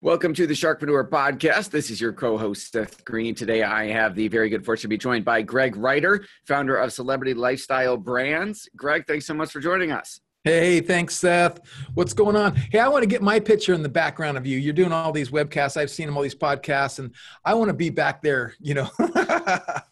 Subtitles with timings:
[0.00, 1.70] Welcome to the Sharkpreneur Podcast.
[1.70, 3.34] This is your co-host Seth Green.
[3.34, 6.92] Today, I have the very good fortune to be joined by Greg Writer, founder of
[6.92, 8.68] Celebrity Lifestyle Brands.
[8.76, 10.20] Greg, thanks so much for joining us.
[10.44, 11.58] Hey, thanks, Seth.
[11.94, 12.54] What's going on?
[12.54, 14.56] Hey, I want to get my picture in the background of you.
[14.56, 15.76] You're doing all these webcasts.
[15.76, 17.12] I've seen them, all these podcasts, and
[17.44, 18.54] I want to be back there.
[18.60, 18.90] You know.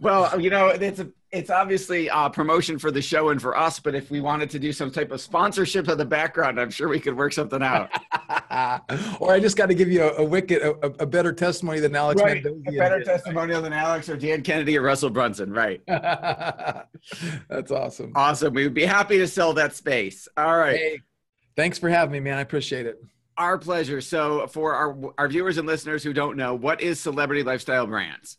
[0.00, 3.78] well, you know, it's a it's obviously a promotion for the show and for us,
[3.78, 6.88] but if we wanted to do some type of sponsorship of the background, I'm sure
[6.88, 7.88] we could work something out.
[9.20, 10.72] or I just got to give you a, a wicked, a,
[11.02, 12.20] a, better testimony than Alex.
[12.20, 12.44] Right.
[12.44, 15.52] A better testimonial than Alex or Dan Kennedy or Russell Brunson.
[15.52, 15.82] Right.
[15.86, 18.12] That's awesome.
[18.16, 18.52] Awesome.
[18.52, 20.26] We would be happy to sell that space.
[20.36, 20.76] All right.
[20.76, 21.00] Hey,
[21.54, 22.38] thanks for having me, man.
[22.38, 23.00] I appreciate it.
[23.36, 24.00] Our pleasure.
[24.00, 28.36] So, for our, our viewers and listeners who don't know, what is Celebrity Lifestyle Brands?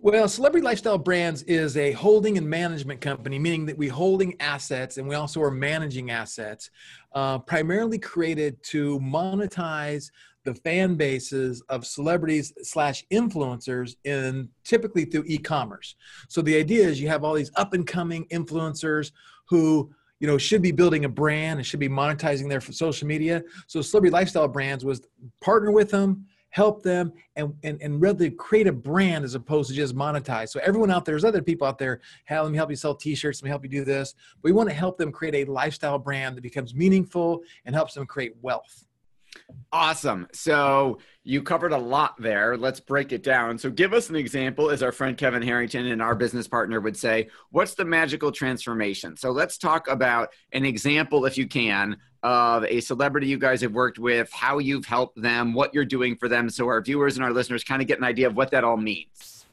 [0.00, 4.96] Well, Celebrity Lifestyle Brands is a holding and management company, meaning that we holding assets
[4.96, 6.70] and we also are managing assets,
[7.14, 10.12] uh, primarily created to monetize
[10.44, 15.96] the fan bases of celebrities slash influencers in typically through e-commerce.
[16.28, 19.10] So the idea is you have all these up and coming influencers
[19.48, 23.42] who you know should be building a brand and should be monetizing their social media.
[23.66, 25.02] So Celebrity Lifestyle Brands was
[25.40, 29.76] partner with them help them and, and, and really create a brand as opposed to
[29.76, 30.48] just monetize.
[30.48, 32.94] So everyone out there, there's other people out there, hey, let me help you sell
[32.94, 34.14] t-shirts, let me help you do this.
[34.42, 38.06] We want to help them create a lifestyle brand that becomes meaningful and helps them
[38.06, 38.84] create wealth.
[39.72, 40.26] Awesome.
[40.32, 42.56] So you covered a lot there.
[42.56, 43.58] Let's break it down.
[43.58, 46.96] So give us an example, as our friend Kevin Harrington and our business partner would
[46.96, 49.16] say, what's the magical transformation?
[49.16, 53.72] So let's talk about an example, if you can, of a celebrity you guys have
[53.72, 57.24] worked with, how you've helped them, what you're doing for them, so our viewers and
[57.24, 59.46] our listeners kind of get an idea of what that all means.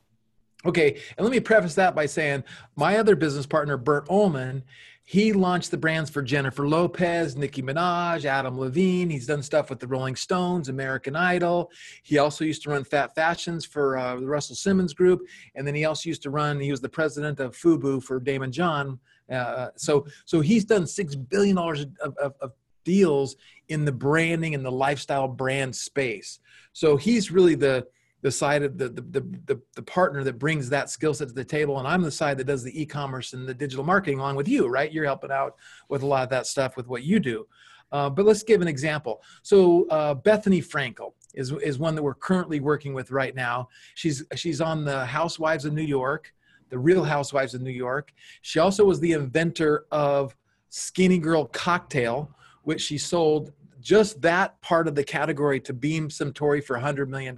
[0.66, 2.44] Okay, and let me preface that by saying
[2.76, 4.64] my other business partner, Bert Ullman,
[5.08, 9.08] he launched the brands for Jennifer Lopez, Nicki Minaj, Adam Levine.
[9.08, 11.70] He's done stuff with the Rolling Stones, American Idol.
[12.02, 15.22] He also used to run Phat Fashions for uh, the Russell Simmons Group,
[15.54, 16.60] and then he also used to run.
[16.60, 19.00] He was the president of FUBU for Daymond John.
[19.32, 22.52] Uh, so, so he's done six billion dollars of, of, of
[22.84, 23.36] deals
[23.70, 26.40] in the branding and the lifestyle brand space.
[26.74, 27.88] So he's really the
[28.22, 29.02] the side of the, the
[29.46, 31.78] the the, partner that brings that skill set to the table.
[31.78, 34.68] And i'm the side that does the e-commerce and the digital marketing along with you
[34.68, 34.92] right?
[34.92, 35.56] You're helping out
[35.90, 37.46] with a lot of that stuff with what you do.
[37.92, 39.22] Uh, but let's give an example.
[39.44, 43.70] So uh, bethenny frankel is, is one that we're currently working with right now.
[43.94, 46.34] She's she's on the housewives of new york
[46.70, 50.36] the real housewives of new york she also was the inventor of
[50.70, 52.30] skinny girl cocktail
[52.64, 53.54] which she sold
[53.86, 57.38] just that part of the category to Beam Suntory for $100 million.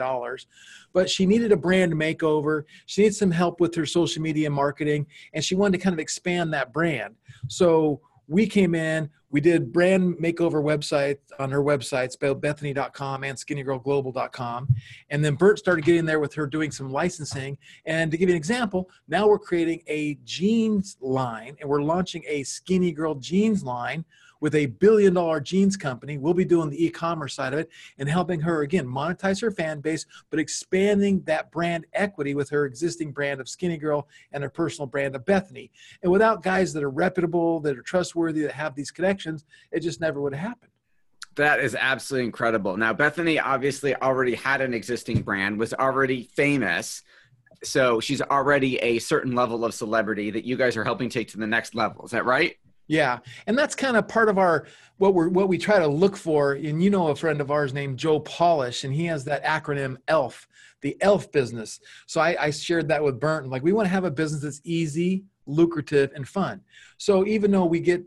[0.94, 2.64] But she needed a brand makeover.
[2.86, 6.00] She needed some help with her social media marketing, and she wanted to kind of
[6.00, 7.16] expand that brand.
[7.50, 13.38] So we came in, we did brand makeover website on her website, spelled bethenny.com and
[13.38, 14.68] skinnygirlglobal.com.
[15.10, 17.58] And then Bert started getting there with her doing some licensing.
[17.86, 22.24] And to give you an example, now we're creating a jeans line and we're launching
[22.28, 24.06] a skinny girl jeans line
[24.40, 26.18] with a billion dollar jeans company.
[26.18, 29.52] We'll be doing the e commerce side of it and helping her, again, monetize her
[29.52, 34.44] fan base, but expanding that brand equity with her existing brand of Skinny Girl and
[34.44, 35.70] her personal brand of Bethenny.
[36.04, 40.02] And without guys that are reputable, that are trustworthy, that have these connections, it just
[40.02, 40.72] never would have happened.
[41.36, 42.78] That is absolutely incredible.
[42.78, 47.04] Now, Bethenny obviously already had an existing brand, was already famous.
[47.64, 51.38] So she's already a certain level of celebrity that you guys are helping take to
[51.38, 52.06] the next level.
[52.06, 52.56] Is that right?
[52.88, 54.66] Yeah, and that's kind of part of our
[54.98, 56.54] what we're what we try to look for.
[56.54, 59.98] And you know, a friend of ours named Joe Polish, and he has that acronym
[60.08, 60.48] ELF,
[60.82, 61.80] the ELF business.
[62.06, 63.50] So I, I shared that with Burton.
[63.50, 66.62] Like we want to have a business that's easy, lucrative, and fun.
[66.98, 68.04] So even though we get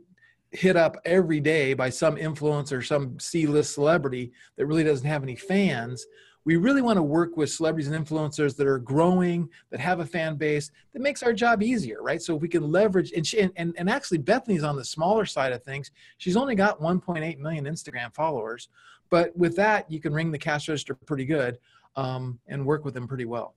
[0.52, 5.36] hit up every day by some influencer, some C-list celebrity that really doesn't have any
[5.36, 6.04] fans,
[6.44, 10.06] we really want to work with celebrities and influencers that are growing, that have a
[10.06, 12.22] fan base, that makes our job easier, right?
[12.22, 15.52] So if we can leverage, and, she, and, and actually Bethenny's on the smaller side
[15.52, 15.90] of things.
[16.18, 18.68] She's only got 1.8 million Instagram followers,
[19.10, 21.58] but with that, you can ring the cash register pretty good
[21.96, 23.54] um, and work with them pretty well.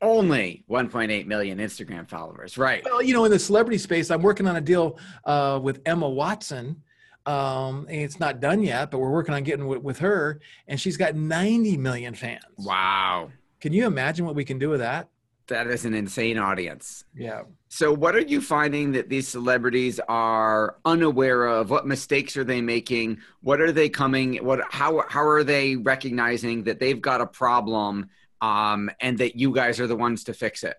[0.00, 2.84] Only 1.8 million Instagram followers, right?
[2.84, 6.08] Well, you know, in the celebrity space, I'm working on a deal uh, with Emma
[6.08, 6.82] Watson
[7.28, 10.96] um, it's not done yet, but we're working on getting with, with her, and she's
[10.96, 12.42] got 90 million fans.
[12.56, 13.30] Wow!
[13.60, 15.08] Can you imagine what we can do with that?
[15.48, 17.04] That is an insane audience.
[17.14, 17.42] Yeah.
[17.68, 21.70] So, what are you finding that these celebrities are unaware of?
[21.70, 23.18] What mistakes are they making?
[23.42, 24.36] What are they coming?
[24.36, 24.60] What?
[24.70, 25.04] How?
[25.08, 28.08] How are they recognizing that they've got a problem,
[28.40, 30.76] um, and that you guys are the ones to fix it?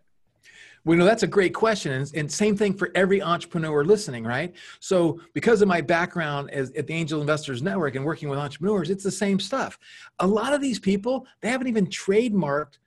[0.90, 1.92] Well, you know, that's a great question.
[1.92, 4.56] And, and, same thing for every entrepreneur listening, right?
[4.80, 8.90] So, because of my background as, at the Angel Investors Network and working with entrepreneurs,
[8.90, 9.78] it's the same stuff.
[10.18, 12.80] A lot of these people, they haven't even trademarked.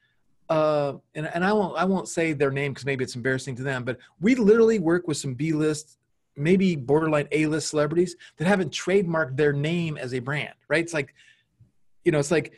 [0.48, 3.62] Uh, and, and I won't I won't say their name because maybe it's embarrassing to
[3.62, 5.98] them, but we literally work with some B list,
[6.34, 10.82] maybe borderline A list celebrities that haven't trademarked their name as a brand, right?
[10.82, 11.14] It's like,
[12.04, 12.52] you know, it's like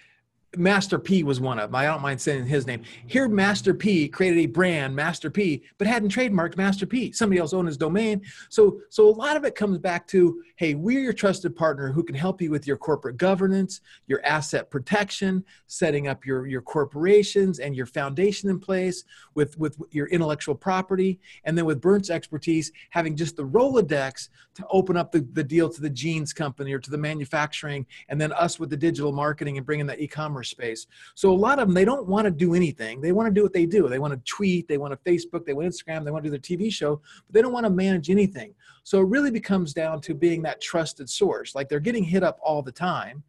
[0.56, 1.76] Master P was one of them.
[1.76, 2.82] I don't mind saying his name.
[3.06, 7.12] Here, Master P created a brand, Master P, but hadn't trademarked Master P.
[7.12, 8.22] Somebody else owned his domain.
[8.48, 12.02] So, so a lot of it comes back to, hey, we're your trusted partner who
[12.02, 17.58] can help you with your corporate governance, your asset protection, setting up your your corporations
[17.58, 19.04] and your foundation in place
[19.34, 24.66] with with your intellectual property, and then with Bert's expertise, having just the Rolodex to
[24.70, 28.32] open up the, the deal to the jeans company or to the manufacturing, and then
[28.32, 30.86] us with the digital marketing and bringing the e-commerce space.
[31.14, 33.00] So a lot of them, they don't want to do anything.
[33.00, 33.88] They want to do what they do.
[33.88, 36.38] They want to tweet, they want to Facebook, they want Instagram, they want to do
[36.38, 38.54] their TV show, but they don't want to manage anything.
[38.82, 41.54] So it really becomes down to being that trusted source.
[41.54, 43.24] Like they're getting hit up all the time.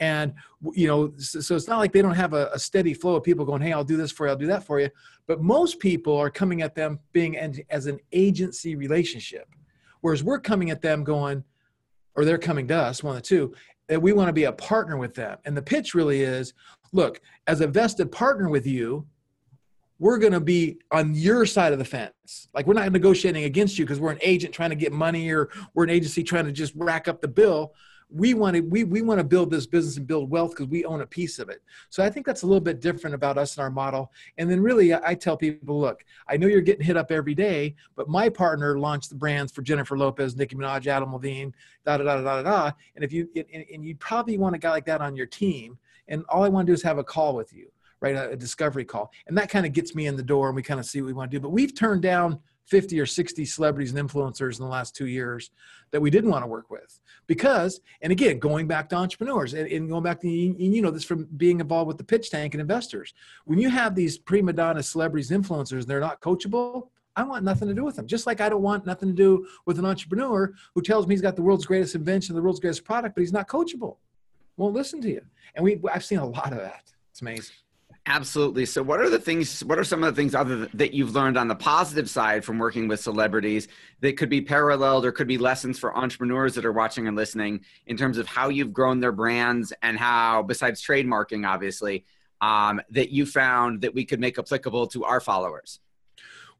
[0.00, 0.32] And
[0.72, 3.44] you know, so it's not like they don't have a, a, steady flow of people
[3.44, 4.88] going, "Hey, I'll do this for you, I'll do that for you."
[5.26, 9.46] But most people are coming at them being as an agency relationship,
[10.00, 11.44] whereas we're coming at them going,
[12.14, 13.54] or they're coming to us, one of the two,
[13.90, 15.36] that we want to be a partner with them.
[15.44, 16.54] And the pitch really is
[16.92, 19.04] look, as a vested partner with you,
[19.98, 22.46] we're going to be on your side of the fence.
[22.54, 25.50] Like we're not negotiating against you because we're an agent trying to get money or
[25.74, 27.74] we're an agency trying to just rack up the bill
[28.12, 30.84] we want to we, we want to build this business and build wealth because we
[30.84, 31.62] own a piece of it.
[31.90, 34.12] So i think that's a little bit different about us and our model.
[34.38, 37.74] And then really I, tell people look i know you're getting hit up every day
[37.94, 41.54] but my partner launched the brands for jennifer lopez nicki minaj adam levine
[41.84, 42.72] da da da da da da.
[42.94, 45.78] And if you and, and you probably want a guy like that on your team.
[46.08, 47.70] And all i want to do is have a call with you
[48.00, 48.16] right?
[48.16, 49.12] A, a discovery call.
[49.26, 51.08] And that kind of gets me in the door and we kind of see what
[51.08, 51.40] we want to do.
[51.40, 55.50] But we've turned down 50 or 60 celebrities and influencers in the last two years
[55.90, 59.66] that we didn't want to work with because and again going back to entrepreneurs and,
[59.68, 62.60] and going back to you know this from being involved with the pitch tank and
[62.60, 63.12] investors
[63.44, 67.68] when you have these prima donna celebrities influencers and they're not coachable I want nothing
[67.68, 68.06] to do with them.
[68.06, 71.20] Just like I don't want nothing to do with an entrepreneur who tells me he's
[71.20, 73.96] got the world's greatest invention, the world's greatest product, but he's not coachable.
[74.56, 75.22] Won't listen to you.
[75.54, 76.84] And we I've seen a lot of that.
[77.10, 77.56] It's amazing.
[78.06, 78.64] Absolutely.
[78.64, 79.62] So, what are the things?
[79.62, 82.58] What are some of the things other that you've learned on the positive side from
[82.58, 83.68] working with celebrities
[84.00, 87.60] that could be paralleled or could be lessons for entrepreneurs that are watching and listening
[87.86, 92.04] in terms of how you've grown their brands and how, besides trademarking, obviously,
[92.40, 95.78] um, that you found that we could make applicable to our followers?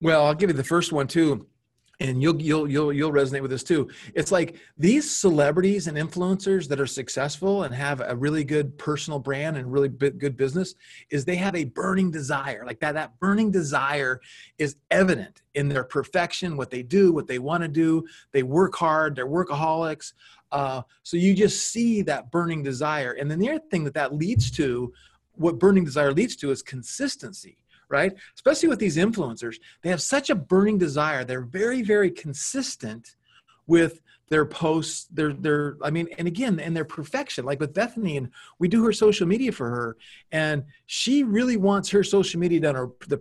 [0.00, 1.46] Well, I'll give you the first one too
[2.00, 3.88] and you'll you'll you'll you'll resonate with this too.
[4.14, 9.18] It's like these celebrities and influencers that are successful and have a really good personal
[9.18, 10.74] brand and really good business
[11.10, 12.64] is they have a burning desire.
[12.66, 14.20] Like that that burning desire
[14.58, 18.06] is evident in their perfection, what they do, what they want to do.
[18.32, 19.14] They work hard.
[19.14, 20.14] They're workaholics.
[20.52, 24.14] Uh, so you just see that burning desire, and then the other thing that that
[24.14, 24.92] leads to,
[25.34, 27.58] what burning desire leads to, is consistency
[27.90, 28.12] right?
[28.34, 31.24] Especially with these influencers, they have such a burning desire.
[31.24, 33.16] They're very, very consistent
[33.66, 38.16] with their posts their their i mean and again and their perfection like with bethenny
[38.16, 38.30] and
[38.60, 39.96] we do her social media for her
[40.30, 43.18] and she really wants her social media done the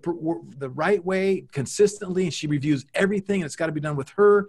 [0.60, 4.10] the right way consistently and she reviews everything and it's got to be done with
[4.10, 4.48] her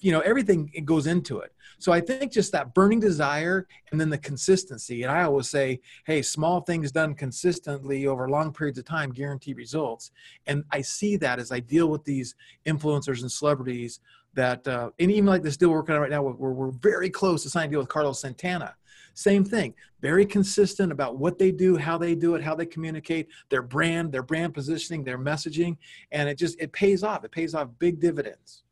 [0.00, 1.52] you know everything goes into it.
[1.78, 5.02] So i think just that burning desire and then the consistency.
[5.02, 9.54] And i always say hey small things done consistently over long periods of time guarantee
[9.54, 10.10] results.
[10.46, 12.34] And i see that as i deal with these
[12.66, 14.00] influencers and celebrities
[14.34, 17.10] that uh, and even like this deal we're working on right now we're, we're very
[17.10, 18.74] close to signing a deal with carlos santana.
[19.14, 23.28] Same thing very consistent about what they do how they do it how they communicate
[23.48, 25.76] their brand their brand positioning their messaging.
[26.12, 27.24] And it just it pays off.
[27.24, 28.62] It pays off big dividends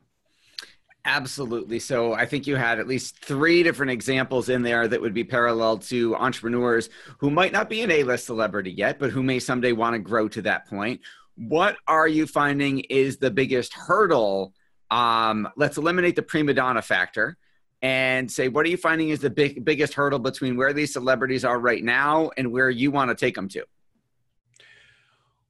[1.07, 1.79] Absolutely.
[1.79, 5.23] So I think you had at least three different examples in there that would be
[5.23, 9.39] parallel to entrepreneurs who might not be an A list celebrity yet, but who may
[9.39, 11.01] someday want to grow to that point.
[11.37, 14.53] What are you finding is the biggest hurdle?
[14.91, 17.37] Um, let's eliminate the prima donna factor
[17.83, 21.45] and say, what are you finding is the big, biggest hurdle between where these celebrities
[21.45, 23.65] are right now and where you want to take them to?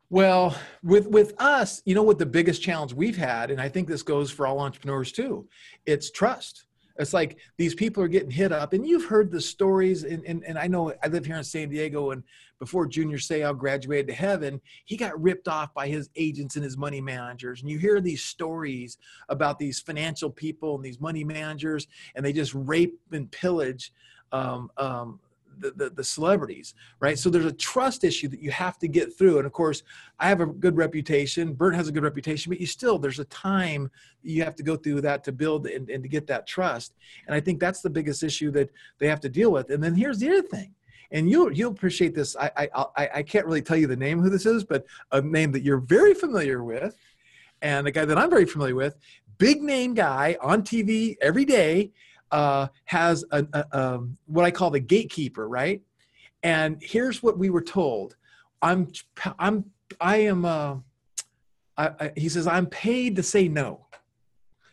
[0.08, 3.88] Well, with with us, you know what the biggest challenge we've had, and I think
[3.88, 5.48] this goes for all entrepreneurs too,
[5.84, 6.66] it's trust.
[6.98, 10.04] It's like these people are getting hit up, and you've heard the stories.
[10.04, 12.22] And, and, and I know I live here in San Diego, and
[12.58, 16.78] before Junior Seau graduated to heaven, he got ripped off by his agents and his
[16.78, 17.60] money managers.
[17.60, 18.96] And you hear these stories
[19.28, 23.92] about these financial people and these money managers, and they just rape and pillage
[24.32, 25.20] um, um,
[25.58, 27.18] the, the, celebrities, right?
[27.18, 29.38] So there's a trust issue that you have to get through.
[29.38, 29.82] And of course,
[30.18, 31.54] I have a good reputation.
[31.54, 33.90] Bert has a good reputation, but you still, there's a time
[34.22, 36.94] you have to go through that to build and, and to get that trust.
[37.26, 39.70] And I think that's the biggest issue that they have to deal with.
[39.70, 40.74] And then here's the other thing.
[41.12, 42.34] And you'll you'll appreciate this.
[42.36, 45.52] I I I can't really tell you the name who this is, but a name
[45.52, 46.96] that you're very familiar with,
[47.62, 48.96] and a guy that I'm very familiar with,
[49.38, 51.92] big name guy on TV every day,
[52.30, 55.82] uh, has a, a, um, what I call the gatekeeper, right?
[56.42, 58.16] And here's what we were told:
[58.62, 58.92] I'm,
[59.38, 59.64] I'm,
[60.00, 60.44] I am.
[60.44, 60.76] Uh,
[61.76, 63.86] I, I, he says I'm paid to say no.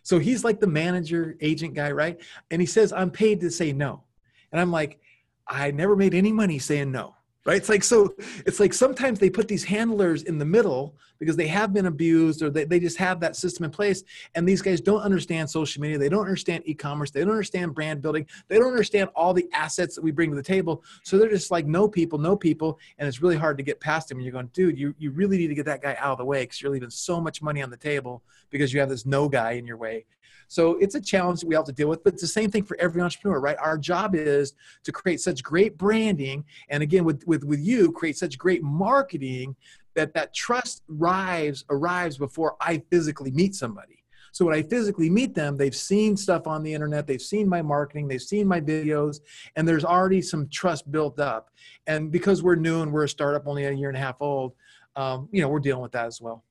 [0.03, 2.19] So he's like the manager, agent guy, right?
[2.51, 4.03] And he says I'm paid to say no,
[4.51, 5.00] and I'm like,
[5.48, 7.15] I never made any money saying no
[7.46, 7.58] right?
[7.58, 8.14] It's like so
[8.46, 12.42] it's like sometimes they put these handlers in the middle because they have been abused
[12.42, 14.04] or they, they just have that system in place.
[14.36, 15.98] And these guys don't understand social media.
[15.98, 17.12] They don't understand e-commerce.
[17.12, 18.28] They don't understand brand building.
[18.48, 20.84] They don't understand all the assets that we bring to the table.
[21.04, 22.80] So they're just like no people no people.
[22.98, 24.18] And it's really hard to get past them.
[24.18, 26.26] And you're going dude you, you really need to get that guy out of the
[26.26, 29.28] way because you're leaving so much money on the table because you have this no
[29.28, 30.06] guy in your way
[30.48, 32.64] so it's a challenge that we have to deal with, but it's the same thing
[32.64, 33.58] for every entrepreneur, right?
[33.60, 38.18] Our job is to create such great branding, and again, with with with you, create
[38.18, 39.56] such great marketing
[39.96, 44.04] that that trust arrives arrives before I physically meet somebody.
[44.34, 47.62] So when I physically meet them, they've seen stuff on the internet, they've seen my
[47.62, 49.20] marketing, they've seen my videos,
[49.56, 51.52] and there's already some trust built up.
[51.86, 54.54] And because we're new and we're a startup only a year and a half old,
[54.96, 56.44] um, you know, we're dealing with that as well.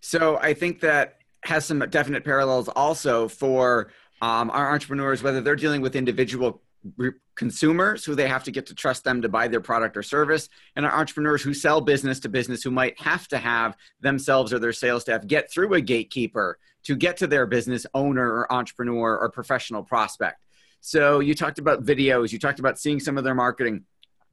[0.00, 3.90] So I think that has some definite parallels also for
[4.22, 6.62] um, our entrepreneurs, whether they're dealing with individual
[7.34, 10.48] consumers who they have to get to trust them to buy their product or service,
[10.76, 14.58] and our entrepreneurs who sell business to business who might have to have themselves or
[14.58, 19.18] their sales staff get through a gatekeeper to get to their business owner or entrepreneur
[19.18, 20.40] or professional prospect.
[20.80, 23.84] So you talked about videos, you talked about seeing some of their marketing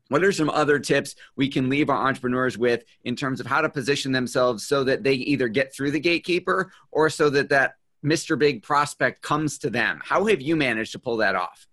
[0.10, 3.62] what are some other tips we can leave our entrepreneurs with in terms of how
[3.62, 7.76] to position themselves so that they either get through the gatekeeper or so that that
[8.04, 8.38] Mr.
[8.38, 10.02] Big prospect comes to them?
[10.04, 11.68] How have you managed to pull that off?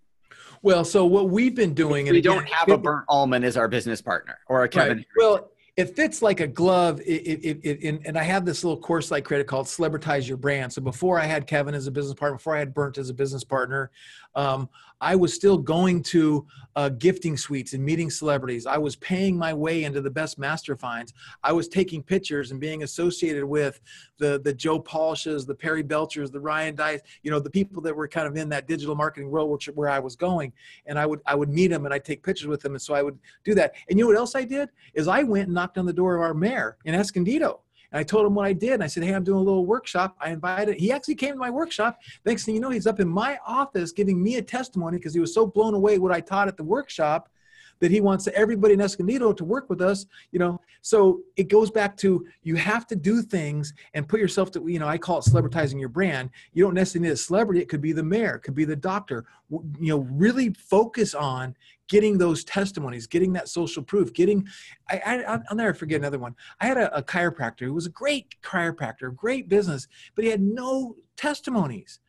[0.61, 4.01] Well, so what we've been doing, we don't have a Bert Ullman as our business
[4.01, 4.97] partner or a Kevin.
[4.97, 5.05] Right.
[5.17, 7.01] Well, it fits like a glove.
[7.01, 10.71] It, it, it, and I have this little course I created called Celebritize Your Brand.
[10.71, 13.13] So before I had Kevin as a business partner, before I had Burnt as a
[13.13, 13.91] business partner,
[14.35, 14.69] um,
[15.01, 18.65] I was still going to uh, gifting suites and meeting celebrities.
[18.65, 21.13] I was paying my way into the best masterminds.
[21.43, 23.81] I was taking pictures and being associated with
[24.17, 27.95] the the Joe Polishes, the Perry Belchers, the Ryan Deiss, you know, the people that
[27.95, 30.51] were kind of in that digital marketing world, which where I was going.
[30.85, 32.73] And I would I would meet them and I'd take pictures with them.
[32.73, 33.73] And so I would do that.
[33.89, 36.15] And you know what else I did is I went and knocked on the door
[36.15, 37.61] of our mayor in Escondido
[37.91, 38.73] and I told him what I did.
[38.73, 40.15] And I said, Hey, I'm doing a little workshop.
[40.19, 41.99] I invited, he actually came to my workshop.
[42.25, 45.19] Next thing you know, he's up in my office giving me a testimony because he
[45.19, 47.29] was so blown away what I taught at the workshop
[47.79, 50.59] that he wants everybody in Escondido to work with us, you know.
[50.81, 54.79] So it goes back to you have to do things and put yourself to, you
[54.79, 56.29] know, I call it celebritizing your brand.
[56.53, 57.61] You don't necessarily need a celebrity.
[57.61, 59.25] It could be the mayor, it could be the doctor.
[59.49, 61.55] You know, really focus on
[61.87, 64.47] getting those testimonies, getting that social proof, getting,
[64.89, 66.35] I, will never forget another one.
[66.59, 70.41] I had a, a chiropractor who was a great chiropractor, great business, but he had
[70.41, 71.99] no testimonies.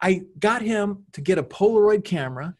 [0.00, 2.56] I got him to get a Polaroid camera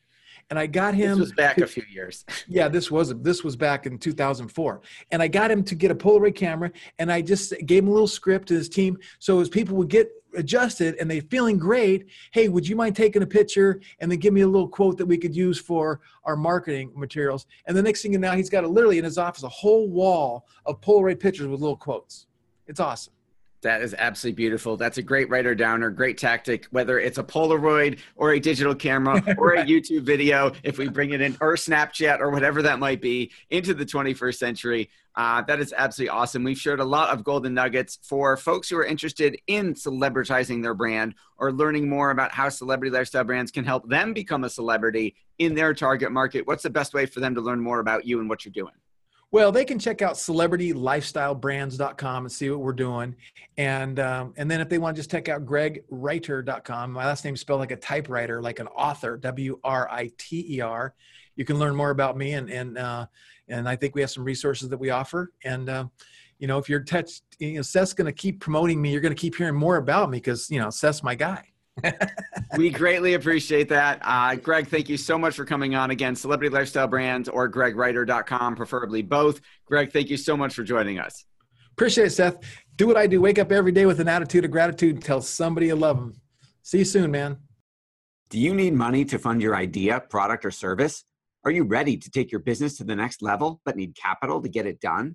[0.51, 1.11] and I got him.
[1.11, 2.25] This was back to, a few years.
[2.49, 5.95] yeah, this was this was back in 2004, and I got him to get a
[5.95, 9.49] Polaroid camera, and I just gave him a little script to his team, so his
[9.49, 12.07] people would get adjusted and they feeling great.
[12.33, 15.07] Hey, would you mind taking a picture and then give me a little quote that
[15.07, 17.47] we could use for our marketing materials?
[17.67, 19.89] And the next thing you know, he's got a, literally in his office a whole
[19.89, 22.27] wall of Polaroid pictures with little quotes.
[22.67, 23.13] It's awesome.
[23.65, 24.77] That is absolutely beautiful.
[24.77, 29.23] That's a great writer downer, great tactic, whether it's a Polaroid or a digital camera
[29.39, 33.01] or a YouTube video, if we bring it in, or Snapchat or whatever that might
[33.01, 34.91] be into the 21st century.
[35.17, 36.45] Uh, that is absolutely awesome.
[36.45, 40.75] We've shared a lot of golden nuggets for folks who are interested in celebritizing their
[40.75, 45.17] brand or learning more about how celebrity lifestyle brands can help them become a celebrity
[45.39, 46.47] in their target market.
[46.47, 48.75] What's the best way for them to learn more about you and what you're doing?
[49.35, 53.17] Well, they can check out celebritylifestylebrands.com and see what we're doing.
[53.57, 57.35] And um, and then if they want to just check out gregwriter.com, my last name
[57.35, 60.95] is spelled like a typewriter, like an author, W R I T E R.
[61.35, 63.07] You can learn more about me and and uh,
[63.49, 65.33] and I think we have some resources that we offer.
[65.43, 65.87] And uh,
[66.39, 68.93] you know, if you're touched, you know, Seth's going to keep promoting me.
[68.93, 71.54] You're going to keep hearing more about me because you know Seth's my guy
[72.57, 73.99] we greatly appreciate that.
[74.03, 76.15] Uh, Greg, thank you so much for coming on again.
[76.15, 79.41] Celebrity Lifestyle Brands or gregwriter.com, preferably both.
[79.67, 81.25] Greg, thank you so much for joining us.
[81.73, 82.39] Appreciate it, Seth.
[82.77, 83.21] Do what I do.
[83.21, 85.03] Wake up every day with an attitude of gratitude.
[85.03, 86.15] Tell somebody you love them.
[86.63, 87.39] See you soon, man.
[88.31, 91.05] Do you need money to fund your idea, product, or service?
[91.45, 94.49] Are you ready to take your business to the next level but need capital to
[94.49, 95.15] get it done?